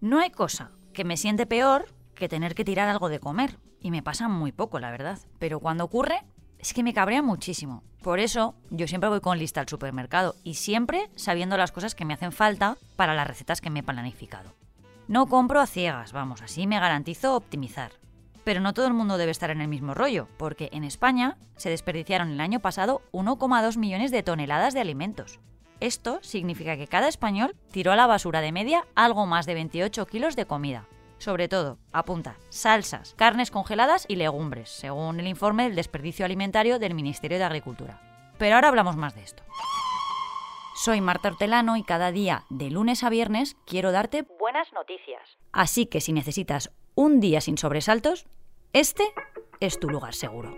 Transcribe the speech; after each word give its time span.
No 0.00 0.18
hay 0.18 0.30
cosa 0.30 0.72
que 0.92 1.04
me 1.04 1.16
siente 1.16 1.46
peor 1.46 1.86
que 2.14 2.28
tener 2.28 2.54
que 2.54 2.64
tirar 2.64 2.88
algo 2.88 3.08
de 3.08 3.20
comer. 3.20 3.58
Y 3.80 3.90
me 3.90 4.02
pasa 4.02 4.28
muy 4.28 4.52
poco, 4.52 4.78
la 4.78 4.90
verdad. 4.90 5.18
Pero 5.38 5.58
cuando 5.58 5.84
ocurre, 5.84 6.22
es 6.58 6.74
que 6.74 6.82
me 6.82 6.92
cabrea 6.92 7.22
muchísimo. 7.22 7.82
Por 8.02 8.20
eso 8.20 8.54
yo 8.70 8.86
siempre 8.86 9.08
voy 9.08 9.20
con 9.20 9.38
lista 9.38 9.60
al 9.60 9.68
supermercado 9.68 10.34
y 10.44 10.54
siempre 10.54 11.08
sabiendo 11.16 11.56
las 11.56 11.72
cosas 11.72 11.94
que 11.94 12.04
me 12.04 12.14
hacen 12.14 12.32
falta 12.32 12.76
para 12.96 13.14
las 13.14 13.26
recetas 13.26 13.60
que 13.60 13.70
me 13.70 13.80
he 13.80 13.82
planificado. 13.82 14.54
No 15.08 15.26
compro 15.26 15.60
a 15.60 15.66
ciegas, 15.66 16.12
vamos, 16.12 16.42
así 16.42 16.66
me 16.66 16.78
garantizo 16.78 17.34
optimizar. 17.34 17.92
Pero 18.44 18.60
no 18.60 18.74
todo 18.74 18.86
el 18.88 18.94
mundo 18.94 19.18
debe 19.18 19.30
estar 19.30 19.50
en 19.50 19.60
el 19.60 19.68
mismo 19.68 19.94
rollo, 19.94 20.28
porque 20.36 20.68
en 20.72 20.84
España 20.84 21.36
se 21.56 21.70
desperdiciaron 21.70 22.30
el 22.30 22.40
año 22.40 22.60
pasado 22.60 23.02
1,2 23.12 23.76
millones 23.78 24.10
de 24.10 24.22
toneladas 24.22 24.74
de 24.74 24.80
alimentos. 24.80 25.40
Esto 25.82 26.20
significa 26.22 26.76
que 26.76 26.86
cada 26.86 27.08
español 27.08 27.56
tiró 27.72 27.90
a 27.90 27.96
la 27.96 28.06
basura 28.06 28.40
de 28.40 28.52
media 28.52 28.86
algo 28.94 29.26
más 29.26 29.46
de 29.46 29.54
28 29.54 30.06
kilos 30.06 30.36
de 30.36 30.46
comida. 30.46 30.86
Sobre 31.18 31.48
todo, 31.48 31.76
apunta, 31.90 32.36
salsas, 32.50 33.14
carnes 33.16 33.50
congeladas 33.50 34.04
y 34.06 34.14
legumbres, 34.14 34.70
según 34.70 35.18
el 35.18 35.26
informe 35.26 35.64
del 35.64 35.74
desperdicio 35.74 36.24
alimentario 36.24 36.78
del 36.78 36.94
Ministerio 36.94 37.36
de 37.36 37.42
Agricultura. 37.42 38.00
Pero 38.38 38.54
ahora 38.54 38.68
hablamos 38.68 38.94
más 38.94 39.16
de 39.16 39.24
esto. 39.24 39.42
Soy 40.76 41.00
Marta 41.00 41.30
Hortelano 41.30 41.76
y 41.76 41.82
cada 41.82 42.12
día, 42.12 42.44
de 42.48 42.70
lunes 42.70 43.02
a 43.02 43.10
viernes, 43.10 43.56
quiero 43.66 43.90
darte 43.90 44.22
buenas 44.38 44.72
noticias. 44.72 45.36
Así 45.50 45.86
que 45.86 46.00
si 46.00 46.12
necesitas 46.12 46.70
un 46.94 47.18
día 47.18 47.40
sin 47.40 47.58
sobresaltos, 47.58 48.26
este 48.72 49.02
es 49.58 49.80
tu 49.80 49.88
lugar 49.88 50.14
seguro. 50.14 50.56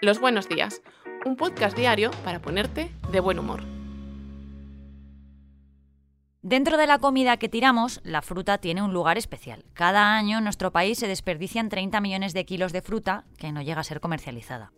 Los 0.00 0.20
buenos 0.20 0.48
días, 0.48 0.80
un 1.26 1.36
podcast 1.36 1.76
diario 1.76 2.10
para 2.24 2.40
ponerte 2.40 2.90
de 3.10 3.20
buen 3.20 3.38
humor. 3.38 3.81
Dentro 6.42 6.76
de 6.76 6.88
la 6.88 6.98
comida 6.98 7.36
que 7.36 7.48
tiramos, 7.48 8.00
la 8.02 8.20
fruta 8.20 8.58
tiene 8.58 8.82
un 8.82 8.92
lugar 8.92 9.16
especial. 9.16 9.64
Cada 9.74 10.16
año 10.16 10.38
en 10.38 10.44
nuestro 10.44 10.72
país 10.72 10.98
se 10.98 11.06
desperdician 11.06 11.68
30 11.68 12.00
millones 12.00 12.34
de 12.34 12.44
kilos 12.44 12.72
de 12.72 12.82
fruta 12.82 13.26
que 13.38 13.52
no 13.52 13.62
llega 13.62 13.80
a 13.80 13.84
ser 13.84 14.00
comercializada. 14.00 14.72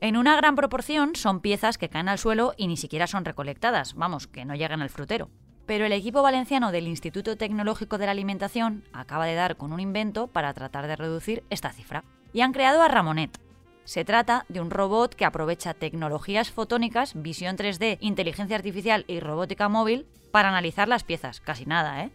En 0.00 0.16
una 0.16 0.34
gran 0.34 0.56
proporción 0.56 1.14
son 1.14 1.38
piezas 1.38 1.78
que 1.78 1.88
caen 1.88 2.08
al 2.08 2.18
suelo 2.18 2.52
y 2.56 2.66
ni 2.66 2.76
siquiera 2.76 3.06
son 3.06 3.24
recolectadas, 3.24 3.94
vamos, 3.94 4.26
que 4.26 4.44
no 4.44 4.56
llegan 4.56 4.82
al 4.82 4.90
frutero. 4.90 5.30
Pero 5.66 5.86
el 5.86 5.92
equipo 5.92 6.20
valenciano 6.20 6.72
del 6.72 6.88
Instituto 6.88 7.36
Tecnológico 7.36 7.96
de 7.96 8.06
la 8.06 8.12
Alimentación 8.12 8.82
acaba 8.92 9.26
de 9.26 9.36
dar 9.36 9.56
con 9.56 9.72
un 9.72 9.78
invento 9.78 10.26
para 10.26 10.52
tratar 10.52 10.88
de 10.88 10.96
reducir 10.96 11.44
esta 11.48 11.70
cifra. 11.70 12.02
Y 12.32 12.40
han 12.40 12.52
creado 12.52 12.82
a 12.82 12.88
Ramonet, 12.88 13.38
se 13.84 14.04
trata 14.04 14.44
de 14.48 14.60
un 14.60 14.70
robot 14.70 15.14
que 15.14 15.24
aprovecha 15.24 15.74
tecnologías 15.74 16.50
fotónicas, 16.50 17.12
visión 17.14 17.56
3D, 17.56 17.98
inteligencia 18.00 18.56
artificial 18.56 19.04
y 19.06 19.20
robótica 19.20 19.68
móvil 19.68 20.06
para 20.30 20.48
analizar 20.48 20.88
las 20.88 21.04
piezas. 21.04 21.40
Casi 21.40 21.66
nada, 21.66 22.04
¿eh? 22.04 22.12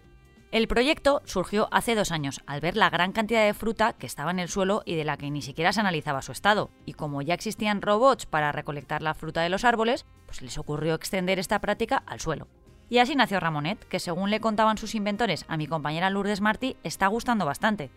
El 0.53 0.67
proyecto 0.67 1.23
surgió 1.25 1.67
hace 1.71 1.95
dos 1.95 2.11
años 2.11 2.41
al 2.45 2.61
ver 2.61 2.77
la 2.77 2.91
gran 2.91 3.11
cantidad 3.11 3.43
de 3.43 3.55
fruta 3.55 3.93
que 3.93 4.05
estaba 4.05 4.29
en 4.29 4.37
el 4.37 4.49
suelo 4.49 4.83
y 4.85 4.95
de 4.95 5.03
la 5.03 5.17
que 5.17 5.31
ni 5.31 5.41
siquiera 5.41 5.73
se 5.73 5.79
analizaba 5.79 6.21
su 6.21 6.31
estado. 6.31 6.69
Y 6.85 6.93
como 6.93 7.23
ya 7.23 7.33
existían 7.33 7.81
robots 7.81 8.27
para 8.27 8.51
recolectar 8.51 9.01
la 9.01 9.15
fruta 9.15 9.41
de 9.41 9.49
los 9.49 9.65
árboles, 9.65 10.05
pues 10.27 10.43
les 10.43 10.59
ocurrió 10.59 10.93
extender 10.93 11.39
esta 11.39 11.57
práctica 11.59 12.03
al 12.05 12.19
suelo. 12.19 12.47
Y 12.87 12.99
así 12.99 13.15
nació 13.15 13.39
Ramonet, 13.39 13.83
que 13.87 13.99
según 13.99 14.29
le 14.29 14.41
contaban 14.41 14.77
sus 14.77 14.93
inventores 14.93 15.43
a 15.47 15.57
mi 15.57 15.65
compañera 15.65 16.11
Lourdes 16.11 16.41
Martí, 16.41 16.77
está 16.83 17.07
gustando 17.07 17.47
bastante. 17.47 17.89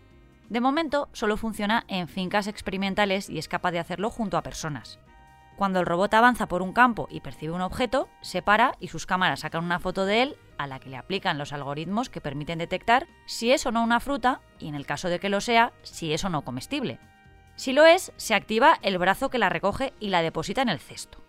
De 0.49 0.63
momento, 0.63 1.11
solo 1.13 1.37
funciona 1.37 1.85
en 1.89 2.09
fincas 2.09 2.47
experimentales 2.47 3.29
y 3.29 3.37
es 3.37 3.49
capaz 3.49 3.73
de 3.73 3.81
hacerlo 3.81 4.09
junto 4.09 4.39
a 4.39 4.43
personas. 4.43 4.99
Cuando 5.57 5.81
el 5.81 5.87
robot 5.87 6.13
avanza 6.13 6.49
por 6.49 6.61
un 6.61 6.75
campo 6.75 7.09
y 7.11 7.21
percibe 7.21 7.55
un 7.55 7.63
objeto, 7.63 8.09
se 8.21 8.43
para 8.43 8.75
y 8.79 8.89
sus 8.89 9.07
cámaras 9.07 9.41
sacan 9.41 9.65
una 9.65 9.79
foto 9.79 10.05
de 10.05 10.23
él 10.23 10.37
a 10.59 10.67
la 10.67 10.79
que 10.81 10.91
le 10.91 10.99
aplican 10.99 11.39
los 11.39 11.53
algoritmos 11.55 12.11
que 12.11 12.21
permiten 12.21 12.59
detectar 12.59 13.07
si 13.25 13.53
es 13.53 13.65
o 13.65 13.73
no 13.73 13.83
una 13.83 14.01
fruta 14.01 14.43
y, 14.59 14.69
en 14.69 14.75
el 14.75 14.85
caso 14.85 15.09
de 15.09 15.19
que 15.19 15.31
lo 15.31 15.41
sea, 15.41 15.73
si 15.83 16.13
es 16.13 16.25
o 16.25 16.29
no 16.29 16.43
comestible. 16.43 16.99
Si 17.57 17.73
lo 17.73 17.87
es, 17.87 18.13
se 18.17 18.35
activa 18.35 18.79
el 18.83 18.99
brazo 18.99 19.31
que 19.31 19.39
la 19.39 19.49
recoge 19.49 19.95
y 19.99 20.11
la 20.11 20.21
deposita 20.21 20.61
en 20.61 20.69
el 20.69 20.79
cesto. 20.79 21.23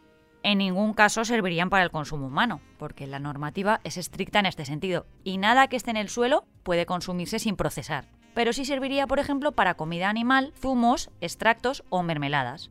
En 0.44 0.58
ningún 0.58 0.94
caso 0.94 1.24
servirían 1.24 1.70
para 1.70 1.84
el 1.84 1.92
consumo 1.92 2.28
humano, 2.28 2.60
porque 2.78 3.08
la 3.08 3.20
normativa 3.20 3.80
es 3.86 3.96
estricta 3.96 4.40
en 4.40 4.46
este 4.46 4.66
sentido, 4.66 5.06
y 5.24 5.38
nada 5.38 5.68
que 5.68 5.78
esté 5.78 5.92
en 5.92 5.98
el 5.98 6.10
suelo 6.10 6.46
puede 6.64 6.86
consumirse 6.86 7.40
sin 7.40 7.56
procesar 7.56 8.10
pero 8.38 8.54
sí 8.54 8.66
serviría, 8.66 9.08
por 9.08 9.18
ejemplo, 9.18 9.54
para 9.54 9.74
comida 9.74 10.10
animal, 10.10 10.54
zumos, 10.62 11.10
extractos 11.22 11.84
o 11.90 12.04
mermeladas. 12.04 12.70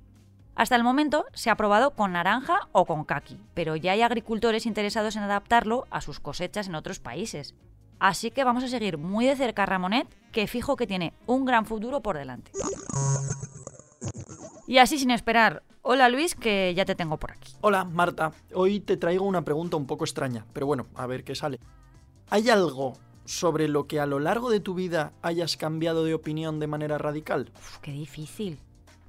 Hasta 0.57 0.75
el 0.75 0.83
momento 0.83 1.27
se 1.35 1.51
ha 1.51 1.57
probado 1.57 1.91
con 1.91 2.13
naranja 2.13 2.69
o 2.73 2.87
con 2.87 3.05
kaki, 3.05 3.39
pero 3.53 3.77
ya 3.77 3.93
hay 3.93 4.01
agricultores 4.01 4.65
interesados 4.65 5.15
en 5.15 5.23
adaptarlo 5.23 5.87
a 5.91 6.01
sus 6.01 6.19
cosechas 6.19 6.67
en 6.67 6.75
otros 6.75 6.99
países. 6.99 7.55
Así 7.99 8.31
que 8.31 8.43
vamos 8.43 8.65
a 8.65 8.69
seguir 8.69 8.97
muy 8.97 9.27
de 9.27 9.37
cerca 9.37 9.65
a 9.65 9.67
Ramonet, 9.67 10.09
que 10.33 10.47
fijo 10.47 10.77
que 10.77 10.87
tiene 10.87 11.13
un 11.27 11.45
gran 11.45 11.67
futuro 11.67 12.01
por 12.01 12.17
delante. 12.17 12.53
Y 14.67 14.79
así 14.79 14.99
sin 14.99 15.11
esperar, 15.11 15.63
hola 15.83 16.09
Luis, 16.09 16.35
que 16.35 16.73
ya 16.75 16.87
te 16.87 16.95
tengo 16.95 17.19
por 17.19 17.33
aquí. 17.33 17.53
Hola 17.61 17.85
Marta, 17.85 18.33
hoy 18.55 18.81
te 18.81 18.97
traigo 18.97 19.27
una 19.27 19.43
pregunta 19.43 19.77
un 19.77 19.87
poco 19.87 20.05
extraña, 20.05 20.47
pero 20.55 20.65
bueno, 20.65 20.87
a 20.95 21.07
ver 21.07 21.23
qué 21.23 21.35
sale. 21.35 21.61
¿Hay 22.31 22.49
algo 22.49 22.95
sobre 23.27 23.69
lo 23.69 23.87
que 23.87 24.01
a 24.01 24.07
lo 24.07 24.21
largo 24.21 24.49
de 24.49 24.61
tu 24.61 24.75
vida 24.75 25.13
hayas 25.21 25.59
cambiado 25.59 26.03
de 26.05 26.15
opinión 26.15 26.61
de 26.61 26.67
manera 26.67 26.97
radical? 26.97 27.53
Uf, 27.55 27.79
qué 27.81 27.93
difícil. 27.93 28.59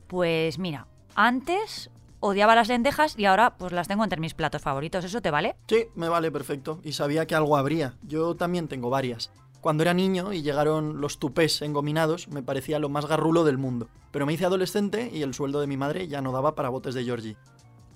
Pues 0.07 0.59
mira, 0.59 0.88
antes 1.17 1.89
odiaba 2.19 2.55
las 2.55 2.69
lentejas 2.69 3.17
y 3.17 3.25
ahora 3.25 3.57
pues 3.57 3.73
las 3.73 3.88
tengo 3.88 4.03
entre 4.03 4.22
mis 4.22 4.35
platos 4.35 4.61
favoritos. 4.61 5.03
¿Eso 5.03 5.19
te 5.22 5.31
vale? 5.31 5.57
Sí, 5.67 5.88
me 5.95 6.07
vale 6.07 6.31
perfecto. 6.31 6.79
Y 6.83 6.94
sabía 6.94 7.25
que 7.25 7.35
algo 7.35 7.57
habría. 7.57 7.95
Yo 8.03 8.35
también 8.35 8.67
tengo 8.67 8.89
varias. 8.89 9.31
Cuando 9.59 9.81
era 9.83 9.95
niño 9.95 10.31
y 10.31 10.44
llegaron 10.44 11.01
los 11.01 11.17
tupés 11.17 11.61
engominados, 11.63 12.27
me 12.27 12.44
parecía 12.44 12.79
lo 12.79 12.89
más 12.89 13.07
garrulo 13.07 13.44
del 13.44 13.57
mundo. 13.57 13.89
Pero 14.11 14.25
me 14.25 14.33
hice 14.33 14.45
adolescente 14.45 15.09
y 15.11 15.23
el 15.23 15.33
sueldo 15.33 15.59
de 15.59 15.67
mi 15.67 15.75
madre 15.75 16.07
ya 16.07 16.22
no 16.22 16.31
daba 16.31 16.56
para 16.56 16.69
botes 16.69 16.94
de 16.94 17.03
Georgie. 17.03 17.35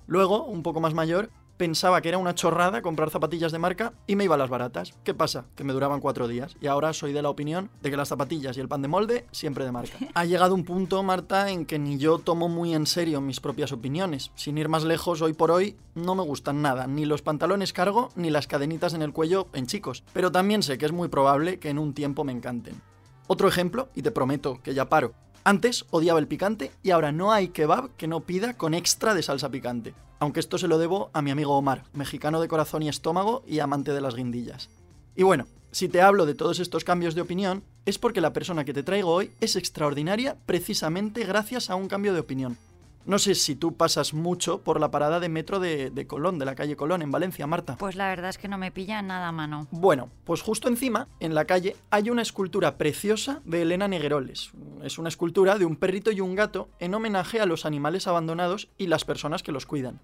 Luego, 0.08 0.44
un 0.44 0.64
poco 0.64 0.80
más 0.80 0.92
mayor, 0.92 1.30
pensaba 1.56 2.00
que 2.00 2.08
era 2.08 2.18
una 2.18 2.34
chorrada 2.34 2.82
comprar 2.82 3.10
zapatillas 3.10 3.52
de 3.52 3.58
marca 3.58 3.92
y 4.06 4.16
me 4.16 4.24
iba 4.24 4.34
a 4.34 4.38
las 4.38 4.50
baratas. 4.50 4.94
¿Qué 5.04 5.14
pasa? 5.14 5.44
Que 5.54 5.64
me 5.64 5.72
duraban 5.72 6.00
cuatro 6.00 6.28
días. 6.28 6.56
Y 6.60 6.66
ahora 6.66 6.92
soy 6.92 7.12
de 7.12 7.22
la 7.22 7.30
opinión 7.30 7.70
de 7.82 7.90
que 7.90 7.96
las 7.96 8.08
zapatillas 8.08 8.56
y 8.56 8.60
el 8.60 8.68
pan 8.68 8.82
de 8.82 8.88
molde 8.88 9.26
siempre 9.30 9.64
de 9.64 9.72
marca. 9.72 9.98
Ha 10.14 10.24
llegado 10.24 10.54
un 10.54 10.64
punto, 10.64 11.02
Marta, 11.02 11.50
en 11.50 11.64
que 11.64 11.78
ni 11.78 11.98
yo 11.98 12.18
tomo 12.18 12.48
muy 12.48 12.74
en 12.74 12.86
serio 12.86 13.20
mis 13.20 13.40
propias 13.40 13.72
opiniones. 13.72 14.30
Sin 14.34 14.58
ir 14.58 14.68
más 14.68 14.84
lejos, 14.84 15.22
hoy 15.22 15.32
por 15.32 15.50
hoy 15.50 15.76
no 15.94 16.14
me 16.14 16.22
gustan 16.22 16.62
nada, 16.62 16.86
ni 16.86 17.06
los 17.06 17.22
pantalones 17.22 17.72
cargo 17.72 18.10
ni 18.14 18.30
las 18.30 18.46
cadenitas 18.46 18.94
en 18.94 19.02
el 19.02 19.12
cuello 19.12 19.48
en 19.52 19.66
chicos. 19.66 20.04
Pero 20.12 20.30
también 20.30 20.62
sé 20.62 20.78
que 20.78 20.86
es 20.86 20.92
muy 20.92 21.08
probable 21.08 21.58
que 21.58 21.70
en 21.70 21.78
un 21.78 21.94
tiempo 21.94 22.24
me 22.24 22.32
encanten. 22.32 22.80
Otro 23.26 23.48
ejemplo, 23.48 23.88
y 23.94 24.02
te 24.02 24.10
prometo 24.10 24.60
que 24.62 24.74
ya 24.74 24.88
paro. 24.88 25.14
Antes 25.44 25.86
odiaba 25.90 26.20
el 26.20 26.28
picante 26.28 26.70
y 26.84 26.90
ahora 26.90 27.10
no 27.10 27.32
hay 27.32 27.48
kebab 27.48 27.90
que 27.96 28.06
no 28.06 28.20
pida 28.20 28.56
con 28.56 28.74
extra 28.74 29.12
de 29.12 29.24
salsa 29.24 29.50
picante. 29.50 29.92
Aunque 30.20 30.38
esto 30.38 30.56
se 30.56 30.68
lo 30.68 30.78
debo 30.78 31.10
a 31.12 31.20
mi 31.20 31.32
amigo 31.32 31.56
Omar, 31.56 31.82
mexicano 31.94 32.40
de 32.40 32.46
corazón 32.46 32.84
y 32.84 32.88
estómago 32.88 33.42
y 33.44 33.58
amante 33.58 33.92
de 33.92 34.00
las 34.00 34.14
guindillas. 34.14 34.70
Y 35.16 35.24
bueno, 35.24 35.46
si 35.72 35.88
te 35.88 36.00
hablo 36.00 36.26
de 36.26 36.36
todos 36.36 36.60
estos 36.60 36.84
cambios 36.84 37.16
de 37.16 37.22
opinión, 37.22 37.64
es 37.86 37.98
porque 37.98 38.20
la 38.20 38.32
persona 38.32 38.64
que 38.64 38.72
te 38.72 38.84
traigo 38.84 39.10
hoy 39.10 39.32
es 39.40 39.56
extraordinaria 39.56 40.36
precisamente 40.46 41.24
gracias 41.24 41.70
a 41.70 41.74
un 41.74 41.88
cambio 41.88 42.14
de 42.14 42.20
opinión. 42.20 42.56
No 43.04 43.18
sé 43.18 43.34
si 43.34 43.56
tú 43.56 43.76
pasas 43.76 44.14
mucho 44.14 44.62
por 44.62 44.78
la 44.78 44.92
parada 44.92 45.18
de 45.18 45.28
metro 45.28 45.58
de, 45.58 46.06
Colón, 46.06 46.38
de 46.38 46.44
la 46.44 46.54
calle 46.54 46.76
Colón, 46.76 47.02
en 47.02 47.10
Valencia, 47.10 47.48
Marta. 47.48 47.76
Pues 47.76 47.96
la 47.96 48.08
verdad 48.08 48.30
es 48.30 48.38
que 48.38 48.46
no 48.46 48.58
me 48.58 48.70
pilla 48.70 49.02
nada 49.02 49.28
a 49.28 49.32
mano. 49.32 49.66
Bueno, 49.72 50.10
pues 50.24 50.40
justo 50.40 50.68
encima, 50.68 51.08
en 51.18 51.34
la 51.34 51.44
calle, 51.44 51.76
hay 51.90 52.10
una 52.10 52.22
escultura 52.22 52.78
preciosa 52.78 53.42
de 53.44 53.62
Elena 53.62 53.88
Negueroles. 53.88 54.52
Es 54.84 54.98
una 54.98 55.08
escultura 55.08 55.58
de 55.58 55.64
un 55.64 55.76
perrito 55.76 56.12
y 56.12 56.20
un 56.20 56.36
gato 56.36 56.68
en 56.78 56.94
homenaje 56.94 57.40
a 57.40 57.46
los 57.46 57.66
animales 57.66 58.06
abandonados 58.06 58.68
y 58.78 58.86
las 58.86 59.04
personas 59.04 59.42
que 59.42 59.52
los 59.52 59.66
cuidan. 59.66 60.00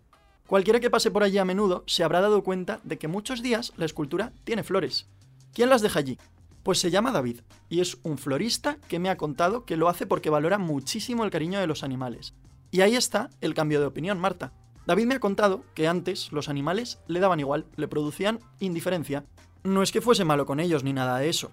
Cualquiera 0.48 0.81
que 0.81 0.91
pase 0.91 1.12
por 1.12 1.22
allí 1.22 1.38
a 1.38 1.44
menudo 1.44 1.84
se 1.87 2.03
habrá 2.03 2.20
dado 2.20 2.42
cuenta 2.42 2.81
de 2.82 2.99
que 2.99 3.06
muchos 3.06 3.43
días 3.43 3.72
la 3.76 3.84
escultura 3.84 4.32
tiene 4.43 4.64
flores. 4.64 5.06
¿Quién 5.52 5.69
las 5.69 5.82
deja 5.82 6.00
allí? 6.00 6.19
Pues 6.62 6.81
se 6.81 6.90
llama 6.90 7.12
David, 7.12 7.40
y 7.69 7.81
es 7.81 7.99
un 8.02 8.19
florista 8.19 8.78
que 8.88 8.99
me 8.99 9.08
ha 9.08 9.17
contado 9.17 9.64
que 9.64 9.76
lo 9.76 9.88
hace 9.88 10.06
porque 10.06 10.31
valora 10.31 10.58
muchísimo 10.58 11.25
el 11.25 11.31
cariño 11.31 11.61
de 11.61 11.67
los 11.67 11.84
animales. 11.84 12.34
Y 12.70 12.82
ahí 12.82 12.97
está 12.97 13.31
el 13.41 13.55
cambio 13.55 13.81
de 13.81 13.87
opinión, 13.87 14.19
Marta. 14.19 14.53
David 14.87 15.06
me 15.06 15.15
ha 15.17 15.20
contado 15.20 15.65
que 15.75 15.88
antes 15.88 16.32
los 16.32 16.49
animales 16.49 16.99
le 17.06 17.20
daban 17.20 17.41
igual, 17.41 17.67
le 17.76 17.88
producían 17.88 18.41
indiferencia. 18.59 19.25
No 19.62 19.82
es 19.82 19.93
que 19.93 20.00
fuese 20.00 20.25
malo 20.25 20.47
con 20.47 20.61
ellos 20.61 20.85
ni 20.85 20.93
nada 20.93 21.19
de 21.19 21.29
eso. 21.29 21.50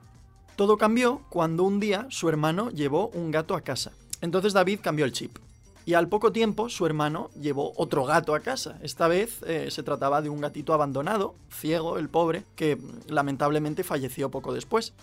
Todo 0.56 0.78
cambió 0.78 1.22
cuando 1.30 1.64
un 1.64 1.80
día 1.82 2.08
su 2.10 2.30
hermano 2.30 2.70
llevó 2.70 3.10
un 3.10 3.32
gato 3.32 3.56
a 3.56 3.62
casa. 3.62 3.92
Entonces 4.22 4.54
David 4.54 4.80
cambió 4.82 5.04
el 5.04 5.12
chip. 5.12 5.38
Y 5.86 5.94
al 5.94 6.08
poco 6.08 6.32
tiempo 6.32 6.70
su 6.70 6.86
hermano 6.86 7.30
llevó 7.40 7.74
otro 7.76 8.06
gato 8.06 8.34
a 8.34 8.40
casa. 8.40 8.80
Esta 8.82 9.08
vez 9.08 9.42
eh, 9.46 9.68
se 9.70 9.84
trataba 9.84 10.22
de 10.22 10.30
un 10.30 10.42
gatito 10.42 10.74
abandonado, 10.74 11.36
ciego, 11.52 11.98
el 11.98 12.10
pobre, 12.10 12.44
que 12.56 12.78
lamentablemente 13.08 13.84
falleció 13.84 14.32
poco 14.32 14.54
después. 14.54 14.94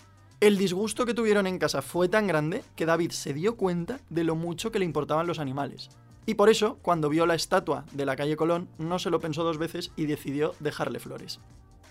El 0.43 0.57
disgusto 0.57 1.05
que 1.05 1.13
tuvieron 1.13 1.47
en 1.47 1.57
casa 1.57 1.81
fue 1.81 2.09
tan 2.09 2.27
grande 2.27 2.65
que 2.75 2.85
David 2.85 3.11
se 3.11 3.33
dio 3.33 3.55
cuenta 3.55 4.01
de 4.09 4.25
lo 4.25 4.35
mucho 4.35 4.73
que 4.73 4.79
le 4.79 4.83
importaban 4.83 5.25
los 5.25 5.39
animales. 5.39 5.89
Y 6.25 6.33
por 6.33 6.49
eso, 6.49 6.79
cuando 6.81 7.07
vio 7.07 7.25
la 7.25 7.33
estatua 7.33 7.85
de 7.93 8.05
la 8.05 8.17
calle 8.17 8.35
Colón, 8.35 8.67
no 8.77 8.99
se 8.99 9.09
lo 9.09 9.21
pensó 9.21 9.45
dos 9.45 9.57
veces 9.57 9.93
y 9.95 10.05
decidió 10.05 10.53
dejarle 10.59 10.99
flores. 10.99 11.39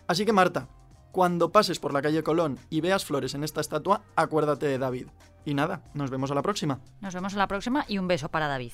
Así 0.06 0.26
que 0.26 0.34
Marta, 0.34 0.68
cuando 1.12 1.50
pases 1.50 1.78
por 1.78 1.94
la 1.94 2.02
calle 2.02 2.22
Colón 2.22 2.58
y 2.68 2.82
veas 2.82 3.06
flores 3.06 3.32
en 3.32 3.42
esta 3.42 3.62
estatua, 3.62 4.02
acuérdate 4.16 4.66
de 4.66 4.76
David. 4.76 5.06
Y 5.46 5.54
nada, 5.54 5.80
nos 5.94 6.10
vemos 6.10 6.30
a 6.30 6.34
la 6.34 6.42
próxima. 6.42 6.78
Nos 7.00 7.14
vemos 7.14 7.32
a 7.32 7.38
la 7.38 7.48
próxima 7.48 7.86
y 7.88 7.96
un 7.96 8.06
beso 8.06 8.28
para 8.28 8.48
David. 8.48 8.72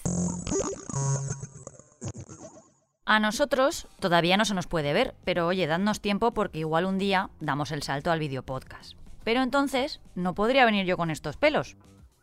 A 3.05 3.21
nosotros 3.21 3.87
todavía 4.01 4.37
no 4.37 4.45
se 4.45 4.55
nos 4.55 4.67
puede 4.67 4.93
ver, 4.93 5.15
pero 5.25 5.47
oye, 5.47 5.69
dadnos 5.69 6.01
tiempo 6.01 6.33
porque 6.33 6.59
igual 6.59 6.85
un 6.85 6.99
día 6.99 7.31
damos 7.39 7.71
el 7.71 7.85
salto 7.85 8.11
al 8.11 8.19
video 8.19 8.43
podcast. 8.43 8.99
Pero 9.29 9.43
entonces 9.43 10.01
no 10.15 10.35
podría 10.35 10.65
venir 10.65 10.87
yo 10.87 10.97
con 10.97 11.11
estos 11.11 11.37
pelos. 11.37 11.77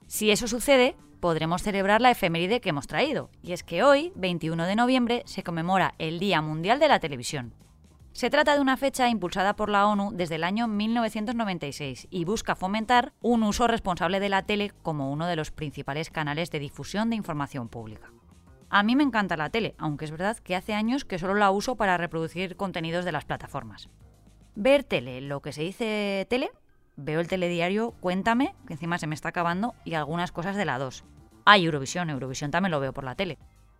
Si 0.07 0.31
eso 0.31 0.47
sucede, 0.47 0.95
podremos 1.19 1.61
celebrar 1.61 2.01
la 2.01 2.09
efeméride 2.09 2.61
que 2.61 2.69
hemos 2.69 2.87
traído, 2.87 3.29
y 3.43 3.51
es 3.51 3.61
que 3.61 3.83
hoy, 3.83 4.11
21 4.15 4.65
de 4.65 4.75
noviembre, 4.75 5.21
se 5.27 5.43
conmemora 5.43 5.93
el 5.99 6.17
Día 6.17 6.41
Mundial 6.41 6.79
de 6.79 6.87
la 6.87 6.99
Televisión. 6.99 7.53
Se 8.11 8.31
trata 8.31 8.55
de 8.55 8.59
una 8.59 8.75
fecha 8.75 9.07
impulsada 9.07 9.55
por 9.55 9.69
la 9.69 9.85
ONU 9.85 10.13
desde 10.15 10.33
el 10.33 10.43
año 10.43 10.67
1996 10.67 12.07
y 12.09 12.25
busca 12.25 12.55
fomentar 12.55 13.13
un 13.21 13.43
uso 13.43 13.67
responsable 13.67 14.19
de 14.19 14.29
la 14.29 14.41
tele 14.41 14.71
como 14.81 15.11
uno 15.11 15.27
de 15.27 15.35
los 15.35 15.51
principales 15.51 16.09
canales 16.09 16.49
de 16.49 16.57
difusión 16.57 17.11
de 17.11 17.17
información 17.17 17.69
pública. 17.69 18.11
A 18.71 18.81
mí 18.81 18.95
me 18.95 19.03
encanta 19.03 19.37
la 19.37 19.51
tele, 19.51 19.75
aunque 19.77 20.05
es 20.05 20.11
verdad 20.11 20.37
que 20.39 20.55
hace 20.55 20.73
años 20.73 21.05
que 21.05 21.19
solo 21.19 21.35
la 21.35 21.51
uso 21.51 21.75
para 21.75 21.97
reproducir 21.97 22.55
contenidos 22.55 23.05
de 23.05 23.11
las 23.11 23.25
plataformas. 23.25 23.89
Ver 24.55 24.83
tele, 24.83 25.21
lo 25.21 25.43
que 25.43 25.51
se 25.51 25.61
dice 25.61 26.25
tele, 26.31 26.49
veo 26.97 27.19
el 27.19 27.27
telediario 27.27 27.91
Cuéntame, 27.99 28.55
que 28.67 28.73
encima 28.73 28.97
se 28.97 29.07
me 29.07 29.15
está 29.15 29.29
acabando, 29.29 29.73
y 29.83 29.93
algunas 29.93 30.31
cosas 30.31 30.55
de 30.55 30.65
la 30.65 30.77
2. 30.77 31.03
Hay 31.45 31.65
Eurovisión, 31.65 32.09
Eurovisión 32.09 32.51
también 32.51 32.71
lo 32.71 32.79
veo 32.79 32.93
por 32.93 33.03
la 33.03 33.15
tele. 33.15 33.37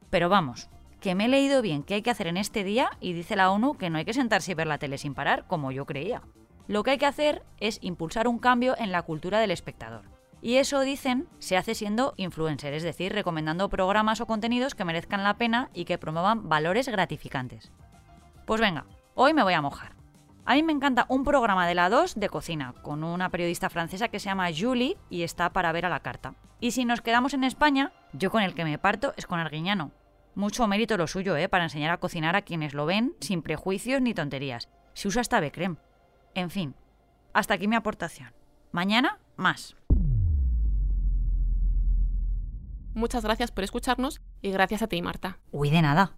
Pero 0.09 0.29
vamos, 0.29 0.69
que 0.99 1.15
me 1.15 1.25
he 1.25 1.27
leído 1.27 1.61
bien 1.61 1.83
qué 1.83 1.95
hay 1.95 2.01
que 2.01 2.11
hacer 2.11 2.27
en 2.27 2.37
este 2.37 2.63
día 2.63 2.89
y 2.99 3.13
dice 3.13 3.35
la 3.35 3.51
ONU 3.51 3.77
que 3.77 3.89
no 3.89 3.97
hay 3.97 4.05
que 4.05 4.13
sentarse 4.13 4.51
y 4.51 4.55
ver 4.55 4.67
la 4.67 4.77
tele 4.77 4.97
sin 4.97 5.13
parar, 5.13 5.45
como 5.47 5.71
yo 5.71 5.85
creía. 5.85 6.21
Lo 6.67 6.83
que 6.83 6.91
hay 6.91 6.97
que 6.97 7.05
hacer 7.05 7.43
es 7.59 7.79
impulsar 7.81 8.27
un 8.27 8.39
cambio 8.39 8.75
en 8.77 8.91
la 8.91 9.03
cultura 9.03 9.39
del 9.39 9.51
espectador. 9.51 10.03
Y 10.41 10.57
eso, 10.57 10.81
dicen, 10.81 11.27
se 11.39 11.57
hace 11.57 11.73
siendo 11.73 12.13
influencer, 12.17 12.73
es 12.73 12.83
decir, 12.83 13.13
recomendando 13.13 13.69
programas 13.69 14.21
o 14.21 14.27
contenidos 14.27 14.75
que 14.75 14.85
merezcan 14.85 15.23
la 15.23 15.37
pena 15.37 15.69
y 15.73 15.85
que 15.85 15.97
promuevan 15.97 16.49
valores 16.49 16.87
gratificantes. 16.87 17.71
Pues 18.45 18.61
venga, 18.61 18.85
hoy 19.15 19.33
me 19.33 19.43
voy 19.43 19.53
a 19.53 19.61
mojar. 19.61 19.94
A 20.47 20.53
mí 20.53 20.61
me 20.61 20.73
encanta 20.73 21.07
un 21.09 21.23
programa 21.23 21.67
de 21.67 21.73
la 21.73 21.89
2 21.89 22.15
de 22.19 22.29
cocina, 22.29 22.75
con 22.83 23.03
una 23.03 23.29
periodista 23.29 23.71
francesa 23.71 24.09
que 24.09 24.19
se 24.19 24.25
llama 24.25 24.49
Julie 24.55 24.95
y 25.09 25.23
está 25.23 25.49
para 25.51 25.71
ver 25.71 25.87
a 25.87 25.89
la 25.89 26.01
carta. 26.01 26.35
Y 26.59 26.71
si 26.71 26.85
nos 26.85 27.01
quedamos 27.01 27.33
en 27.33 27.43
España, 27.43 27.93
yo 28.13 28.29
con 28.29 28.43
el 28.43 28.53
que 28.53 28.63
me 28.63 28.77
parto 28.77 29.15
es 29.17 29.25
con 29.25 29.39
Arguiñano. 29.39 29.91
Mucho 30.35 30.67
mérito 30.67 30.97
lo 30.97 31.07
suyo, 31.07 31.35
¿eh? 31.35 31.49
Para 31.49 31.63
enseñar 31.63 31.89
a 31.89 31.97
cocinar 31.97 32.35
a 32.35 32.43
quienes 32.43 32.75
lo 32.75 32.85
ven 32.85 33.15
sin 33.21 33.41
prejuicios 33.41 34.01
ni 34.01 34.13
tonterías. 34.13 34.69
Se 34.93 35.07
usa 35.07 35.21
hasta 35.21 35.39
Becrem. 35.39 35.77
En 36.35 36.51
fin, 36.51 36.75
hasta 37.33 37.55
aquí 37.55 37.67
mi 37.67 37.75
aportación. 37.75 38.31
Mañana, 38.71 39.17
más. 39.37 39.75
Muchas 42.93 43.23
gracias 43.23 43.51
por 43.51 43.63
escucharnos 43.63 44.21
y 44.43 44.51
gracias 44.51 44.83
a 44.83 44.87
ti, 44.87 45.01
Marta. 45.01 45.39
Uy, 45.51 45.71
de 45.71 45.81
nada. 45.81 46.17